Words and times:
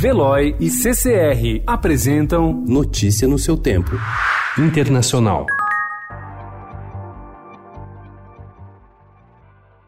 Veloy 0.00 0.56
e 0.58 0.70
CCR 0.70 1.62
apresentam 1.66 2.64
Notícia 2.66 3.28
no 3.28 3.38
seu 3.38 3.54
tempo. 3.54 3.90
Internacional. 4.56 5.44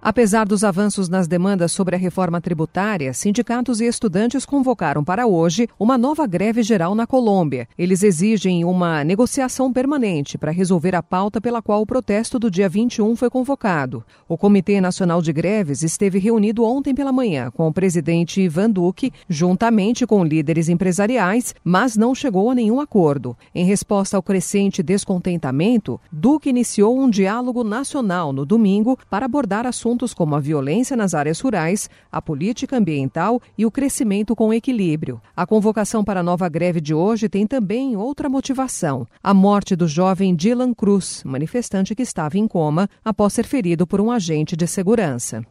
Apesar 0.05 0.45
dos 0.45 0.65
avanços 0.65 1.09
nas 1.09 1.29
demandas 1.29 1.71
sobre 1.71 1.95
a 1.95 1.99
reforma 1.99 2.41
tributária, 2.41 3.15
sindicatos 3.15 3.81
e 3.81 3.85
estudantes 3.85 4.45
convocaram 4.45 5.05
para 5.05 5.29
hoje 5.29 5.69
uma 5.79 5.97
nova 5.97 6.27
greve 6.27 6.61
geral 6.65 6.93
na 6.93 7.07
Colômbia. 7.07 7.69
Eles 7.79 8.03
exigem 8.03 8.65
uma 8.65 9.05
negociação 9.05 9.73
permanente 9.73 10.37
para 10.37 10.51
resolver 10.51 10.97
a 10.97 11.05
pauta 11.05 11.41
pela 11.41 11.63
qual 11.63 11.83
o 11.83 11.87
protesto 11.87 12.37
do 12.37 12.51
dia 12.51 12.69
21 12.69 13.15
foi 13.15 13.31
convocado. 13.31 14.03
O 14.29 14.37
Comitê 14.37 14.81
Nacional 14.81 15.23
de 15.23 15.33
Greves 15.33 15.85
esteve 15.85 16.19
reunido 16.19 16.65
ontem 16.65 16.93
pela 16.93 17.13
manhã 17.13 17.53
com 17.53 17.69
o 17.69 17.73
presidente 17.73 18.41
Ivan 18.41 18.71
Duque, 18.71 19.13
juntamente 19.29 20.05
com 20.05 20.25
líderes 20.25 20.69
empresariais, 20.69 21.55
mas 21.63 21.97
não 21.97 22.13
chegou 22.13 22.51
a 22.51 22.57
nenhum 22.57 22.81
acordo. 22.81 23.37
Em 23.55 23.65
resposta 23.65 24.17
ao 24.17 24.23
crescente 24.23 24.83
descontentamento, 24.83 26.01
Duque 26.11 26.51
iniciou 26.51 26.99
um 26.99 27.09
diálogo 27.09 27.63
nacional 27.63 28.33
no 28.33 28.45
domingo 28.45 28.99
para 29.09 29.27
abordar 29.27 29.65
assuntos 29.65 29.92
assuntos 29.93 30.15
como 30.15 30.35
a 30.35 30.41
violência 30.41 30.97
nas 30.97 31.13
áreas 31.13 31.39
rurais, 31.41 31.91
a 32.11 32.21
política 32.23 32.77
ambiental 32.77 33.41
e 33.57 33.67
o 33.67 33.71
crescimento 33.71 34.35
com 34.35 34.53
equilíbrio. 34.53 35.21
A 35.37 35.47
convocação 35.47 36.03
para 36.03 36.21
a 36.21 36.23
nova 36.23 36.49
greve 36.49 36.81
de 36.81 36.95
hoje 36.95 37.29
tem 37.29 37.47
também 37.47 37.97
outra 37.97 38.29
motivação: 38.29 39.07
a 39.23 39.35
morte 39.35 39.77
do 39.77 39.87
jovem 39.87 40.35
Dylan 40.35 40.73
Cruz, 40.73 41.23
manifestante 41.25 41.95
que 41.95 42.03
estava 42.03 42.39
em 42.39 42.49
coma 42.49 42.89
após 43.05 43.35
ser 43.35 43.45
ferido 43.45 43.87
por 43.87 44.01
um 44.01 44.11
agente 44.11 44.57
de 44.57 44.67
segurança. 44.67 45.45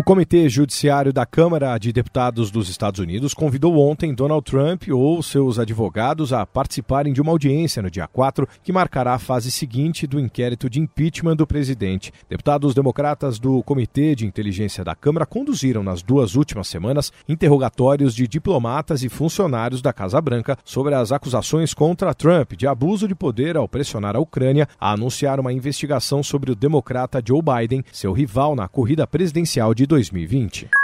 O 0.00 0.02
Comitê 0.02 0.48
Judiciário 0.48 1.12
da 1.12 1.26
Câmara 1.26 1.76
de 1.76 1.92
Deputados 1.92 2.50
dos 2.50 2.70
Estados 2.70 2.98
Unidos 2.98 3.34
convidou 3.34 3.76
ontem 3.76 4.14
Donald 4.14 4.42
Trump 4.50 4.84
ou 4.90 5.22
seus 5.22 5.58
advogados 5.58 6.32
a 6.32 6.46
participarem 6.46 7.12
de 7.12 7.20
uma 7.20 7.32
audiência 7.32 7.82
no 7.82 7.90
dia 7.90 8.08
4, 8.08 8.48
que 8.62 8.72
marcará 8.72 9.12
a 9.12 9.18
fase 9.18 9.50
seguinte 9.50 10.06
do 10.06 10.18
inquérito 10.18 10.70
de 10.70 10.80
impeachment 10.80 11.36
do 11.36 11.46
presidente. 11.46 12.14
Deputados 12.30 12.72
democratas 12.72 13.38
do 13.38 13.62
Comitê 13.62 14.14
de 14.14 14.24
Inteligência 14.24 14.82
da 14.82 14.94
Câmara 14.94 15.26
conduziram 15.26 15.82
nas 15.82 16.02
duas 16.02 16.34
últimas 16.34 16.66
semanas 16.68 17.12
interrogatórios 17.28 18.14
de 18.14 18.26
diplomatas 18.26 19.02
e 19.02 19.10
funcionários 19.10 19.82
da 19.82 19.92
Casa 19.92 20.18
Branca 20.18 20.56
sobre 20.64 20.94
as 20.94 21.12
acusações 21.12 21.74
contra 21.74 22.14
Trump 22.14 22.52
de 22.54 22.66
abuso 22.66 23.06
de 23.06 23.14
poder 23.14 23.54
ao 23.54 23.68
pressionar 23.68 24.16
a 24.16 24.20
Ucrânia 24.20 24.66
a 24.80 24.92
anunciar 24.92 25.38
uma 25.38 25.52
investigação 25.52 26.22
sobre 26.22 26.50
o 26.50 26.56
democrata 26.56 27.22
Joe 27.22 27.42
Biden, 27.42 27.84
seu 27.92 28.14
rival 28.14 28.56
na 28.56 28.66
corrida 28.66 29.06
presidencial 29.06 29.74
de 29.74 29.89
2020. 29.90 30.79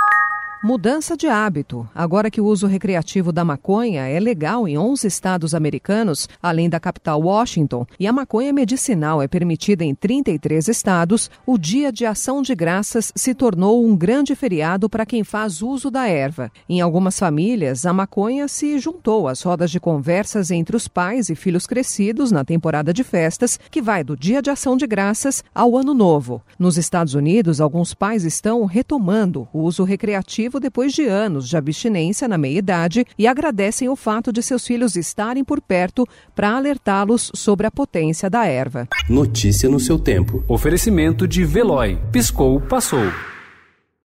Mudança 0.65 1.19
de 1.19 1.27
hábito. 1.27 1.87
Agora 1.95 2.31
que 2.31 2.41
o 2.41 2.47
uso 2.47 2.67
recreativo 2.67 3.31
da 3.31 3.45
maconha 3.45 4.09
é 4.09 4.19
legal 4.19 4.67
em 4.67 4.79
11 4.79 5.07
estados 5.07 5.55
americanos, 5.55 6.29
além 6.43 6.71
da 6.71 6.81
capital 6.81 7.21
Washington, 7.21 7.87
e 8.01 8.07
a 8.07 8.13
maconha 8.13 8.55
medicinal 8.55 9.21
é 9.21 9.29
permitida 9.29 9.85
em 9.85 9.95
33 9.95 10.67
estados, 10.69 11.31
o 11.45 11.59
Dia 11.59 11.93
de 11.93 12.07
Ação 12.07 12.41
de 12.41 12.55
Graças 12.55 13.13
se 13.15 13.35
tornou 13.35 13.85
um 13.85 13.95
grande 13.95 14.35
feriado 14.35 14.89
para 14.89 15.05
quem 15.05 15.23
faz 15.23 15.61
uso 15.61 15.91
da 15.91 16.09
erva. 16.09 16.51
Em 16.67 16.81
algumas 16.81 17.19
famílias, 17.19 17.85
a 17.85 17.93
maconha 17.93 18.49
se 18.49 18.79
juntou 18.79 19.29
às 19.29 19.43
rodas 19.43 19.71
de 19.71 19.79
conversas 19.79 20.51
entre 20.51 20.75
os 20.75 20.89
pais 20.89 21.29
e 21.29 21.35
filhos 21.35 21.67
crescidos 21.67 22.33
na 22.33 22.45
temporada 22.47 22.95
de 22.95 23.05
festas, 23.05 23.61
que 23.71 23.83
vai 23.83 24.03
do 24.03 24.17
Dia 24.17 24.41
de 24.41 24.49
Ação 24.49 24.75
de 24.75 24.87
Graças 24.87 25.45
ao 25.55 25.77
Ano 25.77 25.93
Novo. 25.93 26.41
Nos 26.59 26.79
Estados 26.79 27.13
Unidos, 27.13 27.61
alguns 27.61 27.93
pais 27.93 28.25
estão 28.25 28.65
retomando 28.65 29.47
o 29.53 29.61
uso 29.61 29.85
recreativo 29.85 30.46
depois 30.59 30.93
de 30.93 31.07
anos 31.07 31.49
de 31.49 31.57
abstinência 31.57 32.27
na 32.27 32.39
meia-idade 32.39 33.07
e 33.19 33.27
agradecem 33.27 33.89
o 33.89 33.97
fato 33.97 34.33
de 34.33 34.43
seus 34.43 34.67
filhos 34.67 34.97
estarem 34.97 35.45
por 35.45 35.61
perto 35.61 36.07
para 36.35 36.57
alertá-los 36.57 37.31
sobre 37.35 37.67
a 37.67 37.71
potência 37.71 38.31
da 38.31 38.47
erva. 38.47 38.89
Notícia 39.09 39.69
no 39.69 39.81
seu 39.81 39.99
tempo. 39.99 40.45
Oferecimento 40.49 41.27
de 41.27 41.45
Veloy. 41.45 41.99
Piscou, 42.11 42.61
passou. 42.61 43.36